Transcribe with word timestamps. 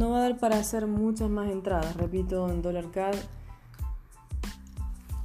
no 0.00 0.08
va 0.08 0.16
a 0.16 0.20
dar 0.22 0.38
para 0.38 0.56
hacer 0.56 0.86
muchas 0.86 1.28
más 1.28 1.50
entradas. 1.50 1.94
Repito, 1.94 2.48
en 2.48 2.62
dólar 2.62 2.90
CAD, 2.90 3.14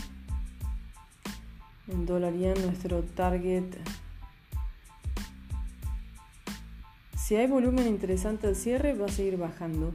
En 1.88 2.06
dólar 2.06 2.32
yen 2.32 2.54
nuestro 2.64 3.02
target. 3.02 3.64
Si 7.16 7.34
hay 7.34 7.48
volumen 7.48 7.88
interesante 7.88 8.46
al 8.46 8.54
cierre 8.54 8.94
va 8.94 9.06
a 9.06 9.08
seguir 9.08 9.36
bajando. 9.36 9.92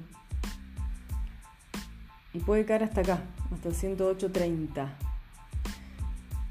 Y 2.34 2.40
puede 2.40 2.66
caer 2.66 2.84
hasta 2.84 3.02
acá, 3.02 3.22
hasta 3.54 3.70
el 3.70 3.76
108.30. 3.76 4.90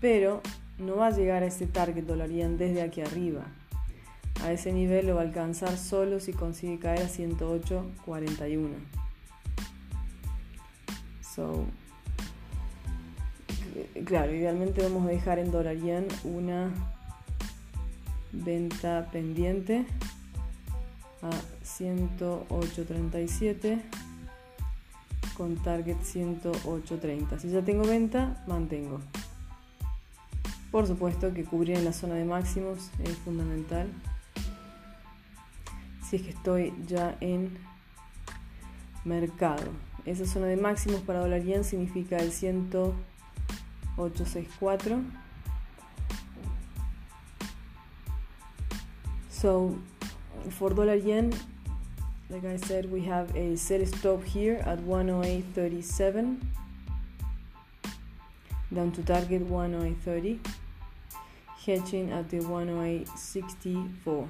Pero 0.00 0.40
no 0.78 0.96
va 0.96 1.08
a 1.08 1.10
llegar 1.10 1.42
a 1.42 1.46
ese 1.46 1.66
target 1.66 2.04
dólar 2.04 2.30
yen 2.30 2.56
desde 2.56 2.82
aquí 2.82 3.00
arriba. 3.00 3.46
A 4.42 4.52
ese 4.52 4.72
nivel 4.72 5.06
lo 5.06 5.14
va 5.14 5.22
a 5.22 5.24
alcanzar 5.24 5.76
solo 5.76 6.20
si 6.20 6.32
consigue 6.32 6.78
caer 6.78 7.02
a 7.02 7.08
108.41. 7.08 8.68
So, 11.34 11.64
claro, 14.04 14.34
idealmente 14.34 14.82
vamos 14.82 15.06
a 15.06 15.10
dejar 15.10 15.38
en 15.38 15.50
dólar 15.50 15.76
una 16.24 16.70
venta 18.32 19.08
pendiente 19.12 19.86
a 21.22 21.30
108.37 21.64 23.80
con 25.36 25.56
target 25.56 25.98
108.30. 25.98 27.38
Si 27.38 27.50
ya 27.50 27.62
tengo 27.62 27.84
venta, 27.84 28.42
mantengo. 28.46 29.00
Por 30.70 30.86
supuesto 30.86 31.34
que 31.34 31.44
cubrir 31.44 31.76
en 31.76 31.84
la 31.84 31.92
zona 31.92 32.14
de 32.14 32.24
máximos 32.24 32.90
es 33.04 33.16
fundamental. 33.18 33.88
Si 36.08 36.16
es 36.16 36.22
que 36.22 36.30
estoy 36.30 36.72
ya 36.86 37.16
en 37.20 37.58
mercado. 39.04 39.70
Esa 40.04 40.26
zona 40.26 40.46
de 40.46 40.56
máximos 40.56 41.00
para 41.02 41.20
dólar 41.20 41.42
yen 41.42 41.62
significa 41.64 42.16
el 42.16 42.32
10864. 42.32 45.00
So 49.30 49.76
for 50.58 50.74
dollar 50.74 50.98
yen, 50.98 51.30
like 52.32 52.46
I 52.46 52.56
said, 52.56 52.90
we 52.90 53.02
have 53.02 53.36
a 53.36 53.56
sell 53.56 53.84
stop 53.84 54.24
here 54.24 54.62
at 54.64 54.78
108.37 54.78 56.40
down 58.74 58.90
to 58.92 59.02
target 59.02 59.46
108.30, 59.46 60.38
hedging 61.66 62.10
at 62.10 62.30
the 62.30 62.38
108.64. 62.38 64.28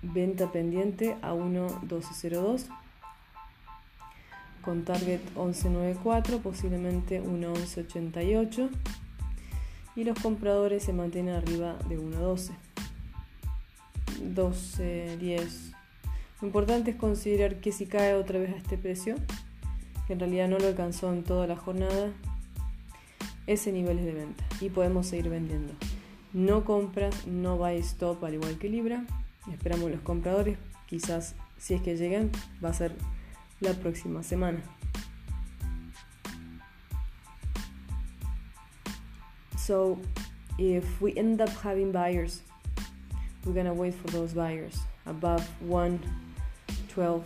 venta 0.00 0.50
pendiente 0.50 1.18
a 1.20 1.34
1.1202 1.34 2.64
con 4.62 4.86
target 4.86 5.20
11.94 5.36 6.40
posiblemente 6.40 7.22
1.1188 7.22 8.70
y 9.94 10.04
los 10.04 10.18
compradores 10.20 10.84
se 10.84 10.94
mantienen 10.94 11.34
arriba 11.34 11.76
de 11.86 11.98
1.12 11.98 12.52
12.10 14.34 15.77
importante 16.42 16.92
es 16.92 16.96
considerar 16.96 17.60
que 17.60 17.72
si 17.72 17.86
cae 17.86 18.14
otra 18.14 18.38
vez 18.38 18.54
a 18.54 18.56
este 18.56 18.78
precio 18.78 19.16
que 20.06 20.12
en 20.12 20.20
realidad 20.20 20.48
no 20.48 20.58
lo 20.58 20.68
alcanzó 20.68 21.12
en 21.12 21.24
toda 21.24 21.46
la 21.46 21.56
jornada 21.56 22.12
ese 23.48 23.72
nivel 23.72 23.98
es 23.98 24.04
de 24.04 24.12
venta 24.12 24.44
y 24.60 24.68
podemos 24.68 25.06
seguir 25.06 25.30
vendiendo. 25.30 25.72
No 26.34 26.64
compras, 26.64 27.26
no 27.26 27.56
buy 27.56 27.78
stop 27.78 28.22
al 28.22 28.34
igual 28.34 28.58
que 28.58 28.68
Libra. 28.68 29.04
Esperamos 29.50 29.90
los 29.90 30.00
compradores, 30.00 30.58
quizás 30.86 31.34
si 31.56 31.72
es 31.72 31.80
que 31.80 31.96
llegan 31.96 32.30
va 32.62 32.68
a 32.68 32.74
ser 32.74 32.94
la 33.60 33.72
próxima 33.72 34.22
semana. 34.22 34.60
So 39.56 39.98
if 40.58 41.00
we 41.00 41.14
end 41.16 41.40
up 41.40 41.50
having 41.64 41.90
buyers, 41.90 42.42
we're 43.46 43.54
gonna 43.54 43.72
wait 43.72 43.94
for 43.94 44.10
those 44.10 44.34
buyers 44.34 44.78
above 45.06 45.42
112 46.98 47.24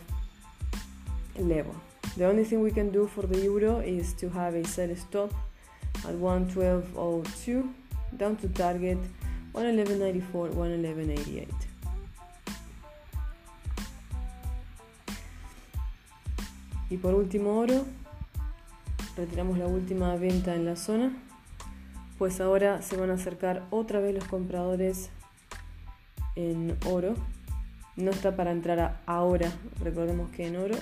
level. 1.38 1.74
The 2.16 2.26
only 2.26 2.44
thing 2.44 2.60
we 2.60 2.70
can 2.70 2.90
do 2.90 3.06
for 3.06 3.26
the 3.26 3.40
euro 3.40 3.80
is 3.80 4.12
to 4.14 4.28
have 4.30 4.54
a 4.54 4.64
sell 4.64 4.94
stop 4.94 5.32
at 6.04 6.14
112.02 6.14 7.68
down 8.16 8.36
to 8.36 8.48
target 8.48 8.98
111.94, 9.54 10.52
111.88. 10.52 11.48
Y 16.90 16.98
por 16.98 17.14
último 17.14 17.58
oro, 17.58 17.86
retiramos 19.16 19.56
la 19.56 19.66
última 19.66 20.14
venta 20.16 20.54
en 20.54 20.66
la 20.66 20.76
zona, 20.76 21.16
pues 22.18 22.40
ahora 22.42 22.82
se 22.82 22.98
van 22.98 23.10
a 23.10 23.14
acercar 23.14 23.62
otra 23.70 24.00
vez 24.00 24.14
los 24.14 24.24
compradores 24.24 25.08
en 26.36 26.76
oro. 26.86 27.14
No 27.96 28.10
está 28.10 28.34
para 28.34 28.52
entrar 28.52 29.02
ahora, 29.06 29.52
recordemos 29.80 30.30
que 30.30 30.46
en 30.46 30.56
oro 30.56 30.76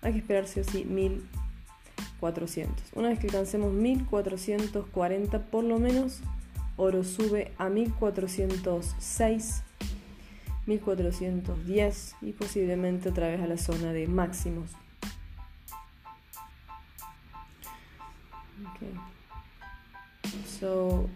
hay 0.00 0.12
que 0.12 0.20
esperarse 0.20 0.60
así 0.60 0.86
1400. 0.86 2.92
Una 2.94 3.08
vez 3.08 3.18
que 3.18 3.26
alcancemos 3.26 3.72
1440 3.72 5.38
por 5.50 5.64
lo 5.64 5.78
menos, 5.78 6.20
oro 6.76 7.04
sube 7.04 7.52
a 7.58 7.68
1406, 7.68 9.62
1410 10.66 12.16
y 12.22 12.32
posiblemente 12.32 13.10
otra 13.10 13.28
vez 13.28 13.42
a 13.42 13.46
la 13.46 13.58
zona 13.58 13.92
de 13.92 14.06
máximos. 14.06 14.70
Okay. 18.74 18.94
So 20.58 21.10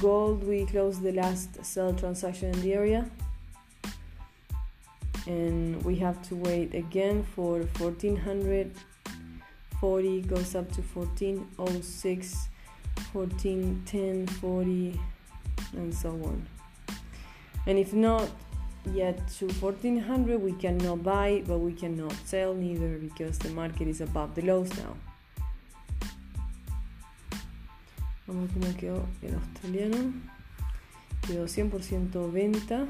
gold 0.00 0.46
we 0.46 0.66
closed 0.66 1.02
the 1.02 1.12
last 1.12 1.64
sell 1.64 1.92
transaction 1.94 2.54
in 2.54 2.62
the 2.62 2.74
area 2.74 3.10
and 5.26 5.82
we 5.84 5.96
have 5.96 6.22
to 6.28 6.36
wait 6.36 6.74
again 6.74 7.24
for 7.34 7.58
1440 7.78 10.22
goes 10.22 10.54
up 10.54 10.70
to 10.72 10.80
1406 10.82 12.48
1410 13.12 14.26
40 14.26 15.00
and 15.76 15.94
so 15.94 16.10
on 16.10 16.46
and 17.66 17.78
if 17.78 17.92
not 17.92 18.30
yet 18.92 19.26
to 19.28 19.48
1400 19.48 20.40
we 20.40 20.52
cannot 20.52 21.02
buy 21.02 21.42
but 21.46 21.58
we 21.58 21.72
cannot 21.72 22.14
sell 22.24 22.54
neither 22.54 22.98
because 22.98 23.38
the 23.38 23.50
market 23.50 23.88
is 23.88 24.00
above 24.00 24.34
the 24.34 24.42
lows 24.42 24.70
now 24.78 24.96
Vamos 28.26 28.50
cómo 28.52 28.74
quedó 28.78 29.06
el 29.20 29.34
australiano. 29.34 30.14
Quedó 31.26 31.46
100% 31.46 32.32
venta. 32.32 32.86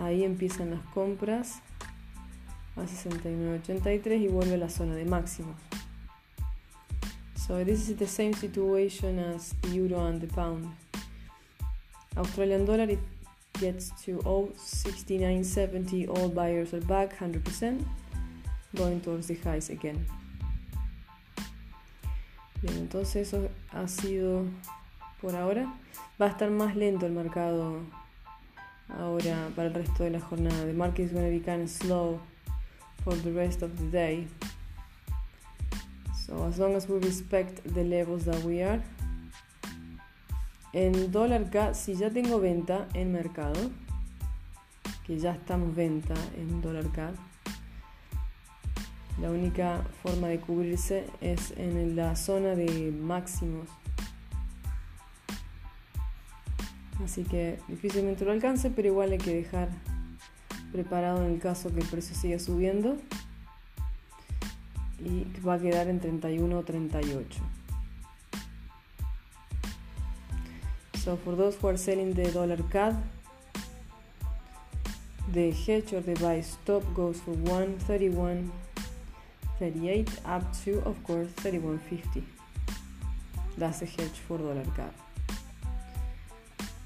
Ahí 0.00 0.24
empiezan 0.24 0.70
las 0.70 0.80
compras 0.94 1.60
a 2.74 2.82
69.83 2.82 4.22
y 4.22 4.28
vuelve 4.28 4.54
a 4.54 4.58
la 4.58 4.70
zona 4.70 4.94
de 4.94 5.04
máximos. 5.04 5.56
So 7.34 7.62
this 7.64 7.88
is 7.90 7.98
the 7.98 8.06
same 8.06 8.32
situation 8.32 9.18
as 9.18 9.54
the 9.60 9.74
euro 9.74 10.06
and 10.06 10.20
the 10.20 10.26
pound. 10.26 10.68
Australian 12.16 12.64
dollar 12.64 12.88
it 12.88 13.00
gets 13.60 13.90
to 14.04 14.18
0.6970 14.18 16.08
all 16.08 16.28
buyers 16.30 16.72
are 16.72 16.80
back 16.86 17.18
100% 17.18 17.84
going 18.74 19.00
towards 19.00 19.26
the 19.26 19.34
highs 19.34 19.68
again. 19.68 20.06
Bien, 22.62 22.78
entonces 22.78 23.28
eso 23.28 23.50
ha 23.72 23.86
sido 23.86 24.44
por 25.20 25.36
ahora. 25.36 25.74
Va 26.20 26.26
a 26.26 26.30
estar 26.30 26.50
más 26.50 26.74
lento 26.74 27.06
el 27.06 27.12
mercado 27.12 27.80
ahora 28.98 29.48
para 29.54 29.68
el 29.68 29.74
resto 29.74 30.04
de 30.04 30.10
la 30.10 30.20
jornada. 30.20 30.64
The 30.64 30.72
market 30.72 31.06
is 31.06 31.12
going 31.12 31.26
to 31.26 31.30
be 31.30 31.40
kind 31.40 31.62
of 31.62 31.70
slow 31.70 32.20
for 33.04 33.14
the 33.14 33.32
rest 33.32 33.62
of 33.62 33.76
the 33.78 33.86
day. 33.86 34.26
So 36.26 36.44
as 36.46 36.58
long 36.58 36.74
as 36.76 36.88
we 36.88 36.98
respect 36.98 37.62
the 37.74 37.84
levels 37.84 38.24
that 38.24 38.42
we 38.44 38.62
are. 38.62 38.80
En 40.72 41.10
dólar 41.10 41.50
K, 41.50 41.74
si 41.74 41.96
ya 41.96 42.10
tengo 42.10 42.38
venta 42.38 42.86
en 42.94 43.12
mercado, 43.12 43.70
que 45.04 45.18
ya 45.18 45.32
estamos 45.32 45.74
venta 45.74 46.14
en 46.36 46.62
dólar 46.62 46.86
K, 46.92 47.12
la 49.20 49.30
única 49.30 49.82
forma 50.02 50.28
de 50.28 50.38
cubrirse 50.38 51.06
es 51.20 51.52
en 51.56 51.96
la 51.96 52.14
zona 52.14 52.54
de 52.54 52.92
máximos 52.92 53.68
Así 57.04 57.24
que 57.24 57.58
difícilmente 57.68 58.24
lo 58.24 58.32
alcance, 58.32 58.70
pero 58.70 58.88
igual 58.88 59.12
hay 59.12 59.18
que 59.18 59.34
dejar 59.34 59.68
preparado 60.72 61.22
en 61.24 61.32
el 61.32 61.40
caso 61.40 61.72
que 61.72 61.80
el 61.80 61.86
precio 61.86 62.14
siga 62.14 62.38
subiendo. 62.38 62.96
Y 64.98 65.26
va 65.46 65.54
a 65.54 65.58
quedar 65.58 65.88
en 65.88 66.00
31 66.00 66.58
o 66.58 66.62
38. 66.62 67.40
So 71.02 71.16
for 71.16 71.34
those 71.34 71.56
who 71.56 71.68
are 71.68 71.78
selling 71.78 72.12
the 72.14 72.30
dollar 72.30 72.62
CAD, 72.70 72.94
the 75.32 75.50
hedge 75.50 75.94
or 75.94 76.02
the 76.02 76.12
buy 76.20 76.42
stop 76.42 76.82
goes 76.94 77.22
for 77.22 77.34
131.38 77.34 80.10
up 80.26 80.42
to 80.62 80.82
of 80.84 81.02
course 81.04 81.30
31.50. 81.42 82.22
That's 83.56 83.78
the 83.80 83.86
hedge 83.86 84.20
for 84.28 84.36
dollar 84.36 84.66
CAD. 84.76 84.92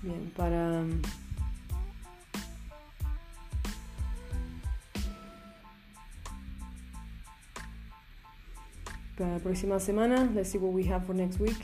Bien, 0.05 0.31
para... 0.37 0.85
Para 9.17 9.33
la 9.33 9.39
próxima 9.39 9.81
semana, 9.81 10.31
let's 10.35 10.51
see 10.51 10.59
what 10.59 10.75
we 10.75 10.87
have 10.93 11.07
for 11.07 11.15
next 11.15 11.41
week. 11.41 11.57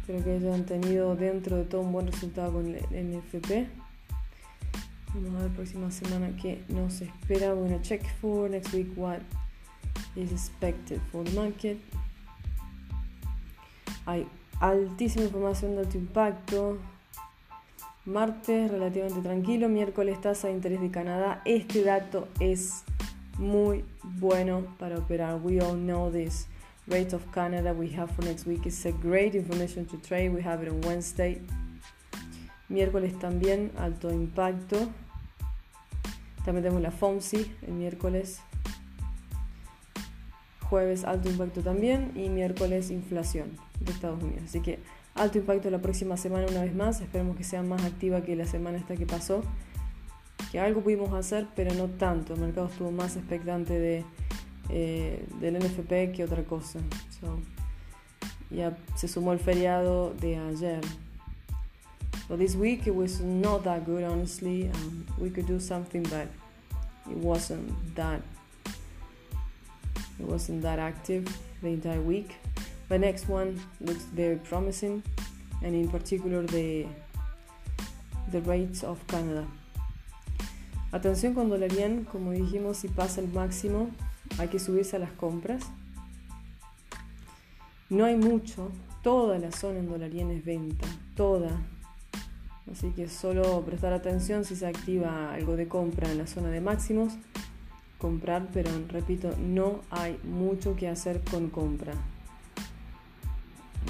Espero 0.00 0.22
que 0.22 0.32
hayan 0.32 0.66
tenido 0.66 1.16
dentro 1.16 1.56
de 1.56 1.64
todo 1.64 1.80
un 1.80 1.92
buen 1.92 2.08
resultado 2.08 2.52
con 2.52 2.66
el 2.66 2.84
NFP. 2.90 3.68
Vamos 5.14 5.34
a 5.34 5.44
ver 5.44 5.52
próxima 5.52 5.90
semana 5.90 6.36
qué 6.36 6.62
nos 6.68 7.00
espera. 7.00 7.54
We're 7.54 7.70
gonna 7.70 7.80
check 7.80 8.02
for 8.20 8.50
next 8.50 8.74
week 8.74 8.88
what 8.96 9.20
is 10.14 10.30
expected 10.30 11.00
for 11.10 11.24
the 11.24 11.32
market. 11.32 11.78
Hay 14.04 14.26
altísima 14.60 15.24
información 15.24 15.74
de 15.74 15.80
alto 15.80 15.98
impacto. 15.98 16.78
Martes 18.04 18.70
relativamente 18.70 19.20
tranquilo, 19.20 19.68
miércoles 19.68 20.20
tasa 20.20 20.48
de 20.48 20.54
interés 20.54 20.80
de 20.80 20.90
Canadá. 20.90 21.42
Este 21.44 21.82
dato 21.82 22.28
es 22.40 22.84
muy 23.36 23.84
bueno 24.02 24.64
para 24.78 24.98
operar. 24.98 25.40
We 25.42 25.60
all 25.60 25.76
know 25.76 26.10
this. 26.10 26.46
Rate 26.86 27.14
of 27.14 27.22
Canada 27.32 27.74
we 27.74 27.94
have 27.98 28.10
for 28.14 28.24
next 28.24 28.46
week 28.46 28.64
is 28.64 28.86
a 28.86 28.92
great 28.92 29.34
information 29.34 29.84
to 29.86 29.98
trade. 29.98 30.30
We 30.30 30.42
have 30.42 30.62
it 30.62 30.70
on 30.70 30.80
Wednesday. 30.86 31.42
Miércoles 32.70 33.18
también 33.18 33.72
alto 33.76 34.10
impacto. 34.10 34.76
También 36.44 36.64
tenemos 36.64 36.80
la 36.80 36.90
FOMC 36.90 37.46
el 37.66 37.74
miércoles. 37.74 38.40
Jueves 40.68 41.04
alto 41.04 41.30
impacto 41.30 41.62
también 41.62 42.12
y 42.14 42.28
miércoles 42.28 42.90
inflación 42.90 43.52
de 43.80 43.92
Estados 43.92 44.22
Unidos. 44.22 44.42
Así 44.44 44.60
que 44.60 44.78
alto 45.14 45.38
impacto 45.38 45.70
la 45.70 45.80
próxima 45.80 46.16
semana 46.16 46.46
una 46.50 46.62
vez 46.62 46.74
más. 46.74 47.00
Esperemos 47.00 47.36
que 47.36 47.44
sea 47.44 47.62
más 47.62 47.84
activa 47.84 48.22
que 48.22 48.36
la 48.36 48.46
semana 48.46 48.78
esta 48.78 48.96
que 48.96 49.06
pasó. 49.06 49.42
Que 50.52 50.60
algo 50.60 50.82
pudimos 50.82 51.12
hacer, 51.14 51.46
pero 51.56 51.72
no 51.74 51.86
tanto. 51.86 52.34
El 52.34 52.40
mercado 52.40 52.68
estuvo 52.68 52.90
más 52.90 53.16
expectante 53.16 53.78
de, 53.78 54.04
eh, 54.68 55.24
del 55.40 55.56
NFP 55.58 56.12
que 56.12 56.24
otra 56.24 56.44
cosa. 56.44 56.80
ya 58.50 58.76
se 58.94 59.08
sumó 59.08 59.32
el 59.32 59.38
feriado 59.38 60.14
de 60.14 60.36
ayer. 60.36 60.80
But 62.28 62.38
this 62.38 62.54
week 62.54 62.86
it 62.86 62.94
was 62.94 63.20
not 63.20 63.64
that 63.64 63.86
good, 63.86 64.04
honestly. 64.04 64.68
Um, 64.68 65.06
we 65.18 65.30
could 65.30 65.46
do 65.46 65.58
something, 65.58 66.02
but 66.02 66.28
it 67.10 67.16
wasn't 67.16 67.72
that. 67.94 68.20
It 70.18 70.26
wasn't 70.26 70.62
that 70.62 70.78
active 70.78 71.24
the 71.62 71.68
entire 71.68 72.00
week. 72.00 72.36
The 72.88 72.98
next 72.98 73.28
one 73.28 73.60
looks 73.80 74.04
very 74.04 74.36
promising, 74.36 75.02
and 75.62 75.74
in 75.74 75.88
particular 75.88 76.42
the 76.42 76.86
the 78.30 78.40
rates 78.42 78.84
of 78.84 78.98
Canada. 79.06 79.46
Atención 80.90 81.34
con 81.34 81.50
dólar 81.50 81.70
yen, 81.70 82.04
como 82.04 82.32
dijimos, 82.32 82.78
si 82.78 82.88
pasa 82.88 83.20
el 83.20 83.28
máximo, 83.28 83.90
hay 84.38 84.48
que 84.48 84.58
subirse 84.58 84.96
a 84.96 84.98
las 84.98 85.12
compras. 85.12 85.62
No 87.90 88.04
hay 88.04 88.16
mucho, 88.16 88.70
toda 89.02 89.38
la 89.38 89.52
zona 89.52 89.80
en 89.80 89.88
dólar 89.88 90.10
yen 90.10 90.30
es 90.30 90.44
venta, 90.44 90.86
toda. 91.14 91.50
Así 92.70 92.90
que 92.90 93.08
solo 93.08 93.62
prestar 93.64 93.92
atención 93.92 94.44
si 94.44 94.56
se 94.56 94.66
activa 94.66 95.32
algo 95.32 95.56
de 95.56 95.68
compra 95.68 96.10
en 96.10 96.18
la 96.18 96.26
zona 96.26 96.48
de 96.48 96.60
máximos, 96.60 97.14
comprar, 97.98 98.48
pero 98.52 98.70
repito, 98.88 99.34
no 99.38 99.80
hay 99.90 100.18
mucho 100.24 100.76
que 100.76 100.88
hacer 100.88 101.22
con 101.24 101.50
compra. 101.50 101.92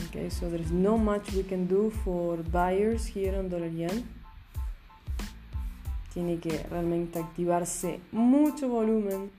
Okay, 0.08 0.30
so 0.30 0.48
there's 0.48 0.70
no 0.70 0.96
much 0.96 1.32
we 1.32 1.42
can 1.42 1.66
do 1.66 1.90
for 2.04 2.38
buyers 2.38 3.06
here 3.06 3.36
on 3.38 3.48
dollar 3.48 3.70
yen. 3.70 4.04
Tiene 6.14 6.38
que 6.38 6.62
realmente 6.70 7.18
activarse 7.18 8.00
mucho 8.12 8.68
volumen 8.68 9.30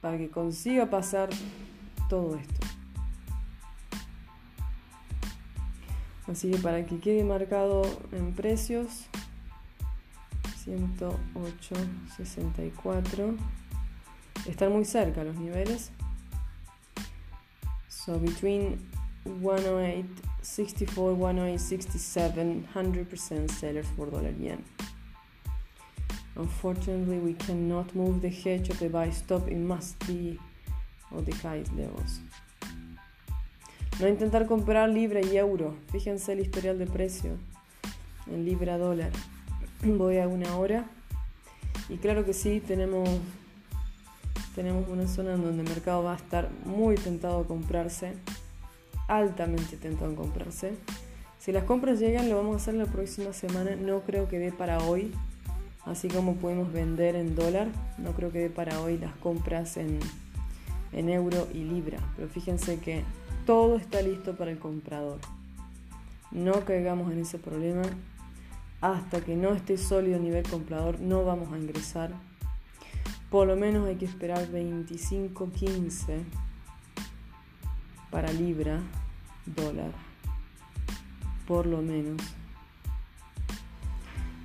para 0.00 0.16
que 0.16 0.30
consiga 0.30 0.88
pasar 0.88 1.28
todo 2.08 2.36
esto. 2.36 2.66
Así 6.26 6.50
que 6.50 6.58
para 6.58 6.84
que 6.84 6.98
quede 6.98 7.24
marcado 7.24 7.82
en 8.12 8.34
precios, 8.34 9.08
108.64. 10.68 13.36
Están 14.46 14.72
muy 14.72 14.84
cerca 14.84 15.24
los 15.24 15.36
niveles. 15.36 15.90
So 17.88 18.18
between 18.18 18.78
108.64, 19.24 21.16
108.67, 21.16 22.66
100% 22.74 23.50
sellers 23.50 23.86
for 23.96 24.10
dollar 24.10 24.34
yen. 24.38 24.62
Unfortunately, 26.36 27.18
we 27.18 27.32
cannot 27.34 27.94
move 27.94 28.20
the 28.20 28.30
hedge 28.30 28.70
of 28.70 28.78
the 28.78 28.88
buy 28.88 29.10
stop. 29.10 29.48
It 29.48 29.58
must 29.58 29.98
be 30.06 30.38
on 31.10 31.24
the 31.24 31.32
high 31.32 31.64
levels. 31.76 32.20
No 34.00 34.06
intentar 34.06 34.46
comprar 34.46 34.88
libra 34.88 35.20
y 35.20 35.36
euro. 35.36 35.74
Fíjense 35.90 36.32
el 36.32 36.40
historial 36.40 36.78
de 36.78 36.86
precio 36.86 37.36
en 38.28 38.44
libra 38.44 38.78
dólar. 38.78 39.10
Voy 39.84 40.18
a 40.18 40.26
una 40.26 40.56
hora. 40.56 40.86
Y 41.88 41.98
claro 41.98 42.24
que 42.24 42.32
sí, 42.32 42.60
tenemos, 42.60 43.08
tenemos 44.54 44.88
una 44.88 45.06
zona 45.06 45.34
en 45.34 45.42
donde 45.42 45.62
el 45.62 45.68
mercado 45.68 46.02
va 46.02 46.14
a 46.14 46.16
estar 46.16 46.50
muy 46.64 46.96
tentado 46.96 47.40
a 47.40 47.46
comprarse. 47.46 48.14
Altamente 49.06 49.76
tentado 49.76 50.12
a 50.12 50.16
comprarse. 50.16 50.74
Si 51.38 51.52
las 51.52 51.64
compras 51.64 52.00
llegan, 52.00 52.28
lo 52.28 52.36
vamos 52.36 52.54
a 52.54 52.56
hacer 52.56 52.74
la 52.74 52.86
próxima 52.86 53.32
semana. 53.32 53.76
No 53.76 54.00
creo 54.00 54.28
que 54.28 54.38
dé 54.38 54.50
para 54.50 54.78
hoy. 54.80 55.12
Así 55.84 56.08
como 56.08 56.34
podemos 56.34 56.72
vender 56.72 57.14
en 57.14 57.36
dólar. 57.36 57.68
No 57.98 58.12
creo 58.12 58.32
que 58.32 58.40
dé 58.40 58.50
para 58.50 58.80
hoy 58.80 58.98
las 58.98 59.14
compras 59.14 59.76
en, 59.76 60.00
en 60.92 61.08
euro 61.08 61.46
y 61.54 61.58
libra. 61.58 61.98
Pero 62.16 62.28
fíjense 62.28 62.80
que 62.80 63.04
todo 63.46 63.76
está 63.76 64.02
listo 64.02 64.36
para 64.36 64.50
el 64.50 64.58
comprador. 64.58 65.20
No 66.32 66.64
caigamos 66.64 67.12
en 67.12 67.20
ese 67.20 67.38
problema. 67.38 67.82
Hasta 68.80 69.20
que 69.20 69.36
no 69.36 69.52
esté 69.54 69.76
sólido 69.76 70.16
a 70.16 70.20
nivel 70.20 70.48
comprador, 70.48 71.00
no 71.00 71.24
vamos 71.24 71.52
a 71.52 71.58
ingresar. 71.58 72.12
Por 73.30 73.48
lo 73.48 73.56
menos 73.56 73.88
hay 73.88 73.96
que 73.96 74.04
esperar 74.04 74.46
25.15 74.48 76.22
para 78.10 78.32
libra, 78.32 78.80
dólar. 79.46 79.90
Por 81.46 81.66
lo 81.66 81.82
menos. 81.82 82.22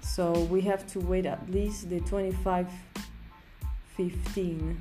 So 0.02 0.34
we 0.50 0.68
have 0.70 0.86
to 0.94 1.00
wait 1.00 1.25
at 1.25 1.50
least 1.50 1.90
the 1.90 2.02
25.15 2.02 4.75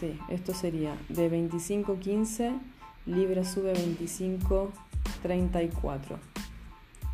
Sí, 0.00 0.18
esto 0.30 0.54
sería 0.54 0.96
de 1.10 1.30
25.15, 1.30 2.58
Libra 3.04 3.44
sube 3.44 3.72
a 3.72 3.74
25.34. 3.74 6.18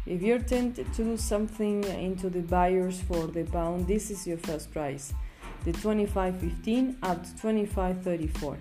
If 0.06 0.22
you're 0.22 0.38
tempted 0.38 0.92
to 0.94 1.02
do 1.02 1.16
something 1.16 1.82
into 1.82 2.30
the 2.30 2.42
buyers 2.42 3.00
for 3.00 3.26
the 3.26 3.42
pound, 3.42 3.88
this 3.88 4.08
is 4.08 4.24
your 4.24 4.38
first 4.38 4.72
price. 4.72 5.12
The 5.64 5.72
25.15 5.72 6.98
up 7.02 7.24
to 7.24 7.30
25.34. 7.30 8.56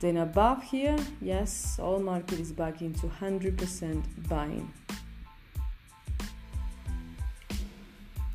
Then 0.00 0.16
above 0.16 0.62
here, 0.62 0.96
yes, 1.20 1.78
all 1.78 1.98
market 1.98 2.40
is 2.40 2.52
back 2.52 2.80
into 2.80 3.06
100% 3.06 4.02
buying. 4.28 4.72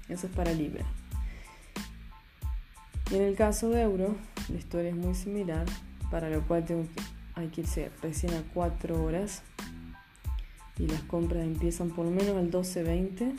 Eso 0.08 0.27
es 0.27 0.36
para 0.36 0.53
Libra. 0.53 0.86
Y 3.10 3.15
en 3.15 3.24
el 3.24 3.36
caso 3.36 3.70
de 3.70 3.82
euro, 3.82 4.15
la 4.50 4.58
historia 4.58 4.92
es 4.92 4.96
muy 4.96 5.15
similar, 5.15 5.65
para 6.12 6.30
lo 6.30 6.42
cual 6.42 6.65
tengo 6.65 6.84
que, 6.96 7.01
hay 7.34 7.48
que 7.48 7.62
irse 7.62 7.89
recién 8.03 8.34
a 8.36 8.44
4 8.53 9.03
horas 9.03 9.42
y 10.77 10.88
las 10.88 11.01
compras 11.03 11.44
empiezan 11.44 11.89
por 11.89 12.06
lo 12.06 12.12
menos 12.12 12.36
al 12.38 12.51
12.20, 12.51 13.34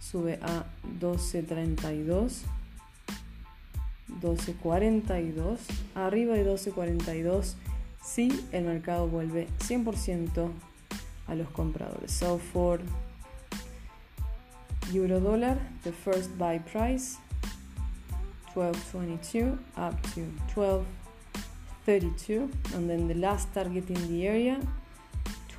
sube 0.00 0.38
a 0.42 0.64
12.32, 0.98 2.42
12.42, 4.20 5.58
arriba 5.94 6.34
de 6.34 6.46
12.42 6.46 7.54
si 8.02 8.44
el 8.52 8.64
mercado 8.64 9.08
vuelve 9.08 9.48
100% 9.58 10.50
a 11.26 11.34
los 11.34 11.48
compradores. 11.50 12.10
So 12.10 12.38
for 12.38 12.80
euro 14.92 15.20
dólar, 15.20 15.58
the 15.84 15.92
first 15.92 16.30
buy 16.36 16.58
price 16.58 17.18
1222 18.54 19.58
up 19.76 20.00
to 20.14 20.22
1232 20.54 22.50
and 22.74 22.88
then 22.88 23.06
the 23.06 23.14
last 23.14 23.52
target 23.54 23.88
in 23.90 24.08
the 24.08 24.26
area 24.26 24.58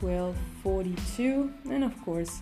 1242 0.01 1.49
and 1.69 1.83
of 1.83 1.93
course 2.03 2.41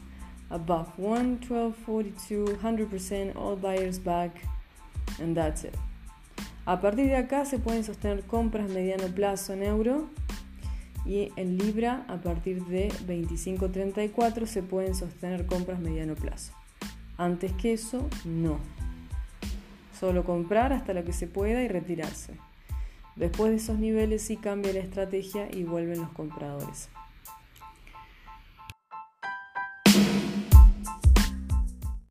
above 0.50 0.88
1 0.98 1.40
1242 1.48 2.58
100% 2.62 3.36
all 3.36 3.56
buyers 3.56 4.00
back 4.04 4.32
and 5.20 5.36
that's 5.36 5.64
it 5.64 5.76
a 6.66 6.80
partir 6.80 7.08
de 7.08 7.16
acá 7.16 7.46
se 7.46 7.60
pueden 7.60 7.84
sostener 7.84 8.24
compras 8.24 8.70
mediano 8.70 9.08
plazo 9.08 9.54
en 9.54 9.64
euro 9.64 10.10
y 11.06 11.32
en 11.36 11.58
libra 11.58 12.06
a 12.08 12.18
partir 12.18 12.64
de 12.66 12.90
25.34 13.08 14.46
se 14.46 14.64
pueden 14.64 14.96
sostener 14.96 15.46
compras 15.46 15.80
mediano 15.80 16.16
plazo 16.16 16.54
antes 17.18 17.52
que 17.54 17.74
eso 17.74 18.08
no 18.26 18.60
Solo 20.00 20.24
comprar 20.24 20.72
hasta 20.72 20.94
lo 20.94 21.04
que 21.04 21.12
se 21.12 21.28
pueda 21.28 21.62
y 21.62 21.68
retirarse. 21.68 22.34
Después 23.18 23.52
de 23.52 23.58
esos 23.58 23.80
niveles 23.80 24.22
sí 24.22 24.38
cambia 24.38 24.72
la 24.72 24.80
estrategia 24.80 25.50
y 25.52 25.66
vuelven 25.66 26.00
los 26.00 26.10
compradores. 26.12 26.88